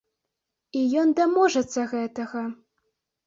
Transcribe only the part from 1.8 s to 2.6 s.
гэтага.